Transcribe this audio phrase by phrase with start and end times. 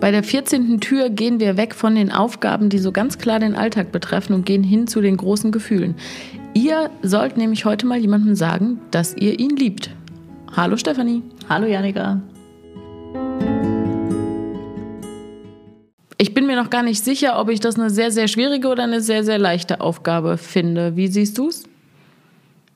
[0.00, 0.78] Bei der 14.
[0.78, 4.46] Tür gehen wir weg von den Aufgaben, die so ganz klar den Alltag betreffen und
[4.46, 5.96] gehen hin zu den großen Gefühlen.
[6.54, 9.90] Ihr sollt nämlich heute mal jemandem sagen, dass ihr ihn liebt.
[10.56, 11.24] Hallo Stefanie.
[11.48, 12.20] Hallo Janika.
[16.16, 18.84] Ich bin mir noch gar nicht sicher, ob ich das eine sehr, sehr schwierige oder
[18.84, 20.94] eine sehr, sehr leichte Aufgabe finde.
[20.94, 21.64] Wie siehst du es?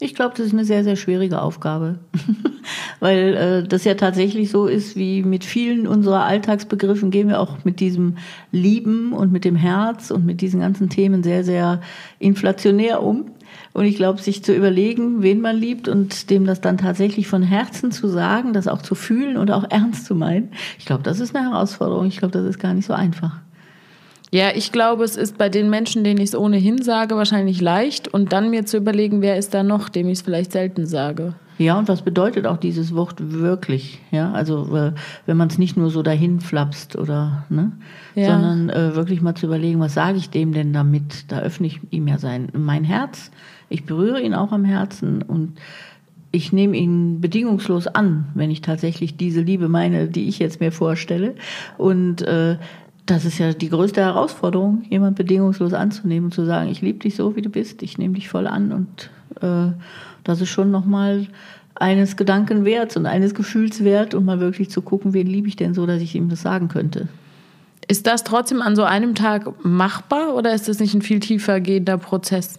[0.00, 2.00] Ich glaube, das ist eine sehr, sehr schwierige Aufgabe,
[3.00, 7.64] weil äh, das ja tatsächlich so ist, wie mit vielen unserer Alltagsbegriffen gehen wir auch
[7.64, 8.16] mit diesem
[8.52, 11.80] Lieben und mit dem Herz und mit diesen ganzen Themen sehr, sehr
[12.18, 13.30] inflationär um.
[13.72, 17.42] Und ich glaube, sich zu überlegen, wen man liebt und dem das dann tatsächlich von
[17.42, 21.20] Herzen zu sagen, das auch zu fühlen und auch ernst zu meinen, ich glaube, das
[21.20, 22.06] ist eine Herausforderung.
[22.06, 23.40] Ich glaube, das ist gar nicht so einfach.
[24.34, 28.08] Ja, ich glaube, es ist bei den Menschen, denen ich es ohnehin sage, wahrscheinlich leicht.
[28.08, 31.34] Und dann mir zu überlegen, wer ist da noch, dem ich es vielleicht selten sage.
[31.56, 34.00] Ja, und was bedeutet auch dieses Wort wirklich?
[34.10, 34.90] Ja, also äh,
[35.26, 37.70] wenn man es nicht nur so dahin flapst oder, ne,
[38.16, 38.32] ja.
[38.32, 41.30] sondern äh, wirklich mal zu überlegen, was sage ich dem denn damit?
[41.30, 43.30] Da öffne ich ihm ja sein mein Herz.
[43.68, 45.58] Ich berühre ihn auch am Herzen und
[46.32, 50.72] ich nehme ihn bedingungslos an, wenn ich tatsächlich diese Liebe meine, die ich jetzt mir
[50.72, 51.36] vorstelle.
[51.78, 52.56] Und äh,
[53.06, 57.16] das ist ja die größte Herausforderung, jemand bedingungslos anzunehmen und zu sagen, ich liebe dich
[57.16, 58.72] so, wie du bist, ich nehme dich voll an.
[58.72, 59.10] Und
[59.42, 59.72] äh,
[60.24, 61.26] das ist schon nochmal
[61.74, 65.56] eines Gedanken wert und eines Gefühls wert, um mal wirklich zu gucken, wen liebe ich
[65.56, 67.08] denn so, dass ich ihm das sagen könnte.
[67.88, 71.60] Ist das trotzdem an so einem Tag machbar oder ist das nicht ein viel tiefer
[71.60, 72.58] gehender Prozess?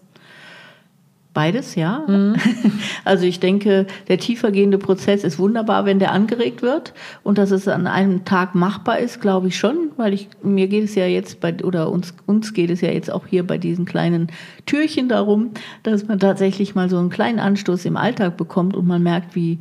[1.35, 2.01] Beides, ja.
[2.07, 2.35] Mhm.
[3.03, 7.67] Also ich denke, der tiefergehende Prozess ist wunderbar, wenn der angeregt wird und dass es
[7.67, 11.41] an einem Tag machbar ist, glaube ich schon, weil ich mir geht es ja jetzt
[11.41, 14.31] bei oder uns uns geht es ja jetzt auch hier bei diesen kleinen
[14.65, 15.51] Türchen darum,
[15.83, 19.59] dass man tatsächlich mal so einen kleinen Anstoß im Alltag bekommt und man merkt, wie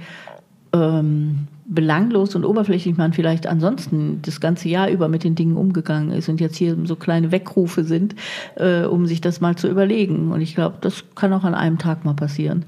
[0.72, 6.10] ähm, belanglos und oberflächlich man vielleicht ansonsten das ganze Jahr über mit den Dingen umgegangen
[6.10, 8.14] ist und jetzt hier so kleine Weckrufe sind,
[8.56, 10.30] äh, um sich das mal zu überlegen.
[10.32, 12.64] Und ich glaube, das kann auch an einem Tag mal passieren.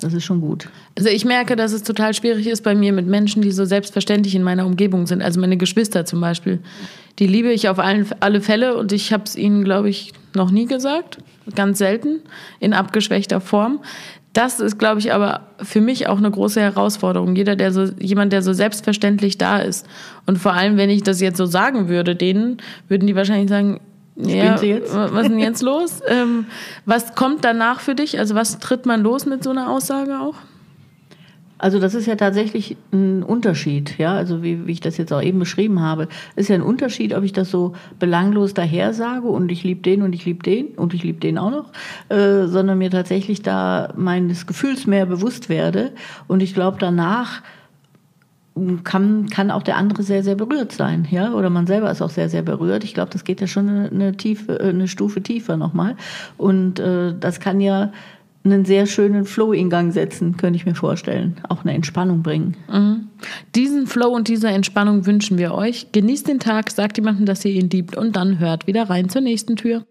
[0.00, 0.68] Das ist schon gut.
[0.96, 4.34] Also ich merke, dass es total schwierig ist bei mir mit Menschen, die so selbstverständlich
[4.34, 5.22] in meiner Umgebung sind.
[5.22, 6.60] Also meine Geschwister zum Beispiel.
[7.18, 10.50] Die liebe ich auf allen, alle Fälle und ich habe es ihnen, glaube ich, noch
[10.50, 11.18] nie gesagt.
[11.54, 12.20] Ganz selten,
[12.60, 13.80] in abgeschwächter Form
[14.32, 17.34] das ist, glaube ich, aber für mich auch eine große Herausforderung.
[17.34, 19.86] Jeder, der so, jemand, der so selbstverständlich da ist.
[20.26, 22.58] Und vor allem, wenn ich das jetzt so sagen würde, denen
[22.88, 23.80] würden die wahrscheinlich sagen,
[24.16, 26.00] ja, was ist denn jetzt los?
[26.08, 26.46] Ähm,
[26.84, 28.18] was kommt danach für dich?
[28.18, 30.34] Also was tritt man los mit so einer Aussage auch?
[31.60, 35.22] Also das ist ja tatsächlich ein Unterschied, ja, also wie, wie ich das jetzt auch
[35.22, 39.52] eben beschrieben habe, ist ja ein Unterschied, ob ich das so belanglos daher sage und
[39.52, 41.72] ich liebe den und ich liebe den und ich liebe den auch noch,
[42.08, 45.92] äh, sondern mir tatsächlich da meines Gefühls mehr bewusst werde.
[46.28, 47.42] Und ich glaube danach
[48.82, 52.10] kann, kann auch der andere sehr, sehr berührt sein, ja, oder man selber ist auch
[52.10, 52.84] sehr, sehr berührt.
[52.84, 55.96] Ich glaube, das geht ja schon eine, eine, tiefe, eine Stufe tiefer nochmal
[56.36, 57.92] und äh, das kann ja
[58.44, 61.36] einen sehr schönen Flow in Gang setzen, könnte ich mir vorstellen.
[61.48, 62.56] Auch eine Entspannung bringen.
[62.72, 63.08] Mhm.
[63.54, 65.92] Diesen Flow und diese Entspannung wünschen wir euch.
[65.92, 69.20] Genießt den Tag, sagt jemandem, dass ihr ihn liebt und dann hört wieder rein zur
[69.20, 69.84] nächsten Tür.